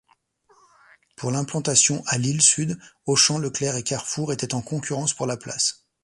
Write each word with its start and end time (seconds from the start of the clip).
Pour 1.15 1.29
l'implantation 1.29 2.01
à 2.07 2.17
Lille-Sud, 2.17 2.79
Auchan, 3.05 3.37
Leclerc 3.37 3.75
et 3.75 3.83
Carrefour 3.83 4.33
étaient 4.33 4.55
en 4.55 4.61
concurrence 4.63 5.13
pour 5.13 5.27
la 5.27 5.37
place. 5.37 5.85